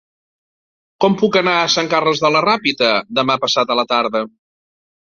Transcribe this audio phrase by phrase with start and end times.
[1.05, 4.27] Com puc anar a Sant Carles de la Ràpita demà passat a la tarda?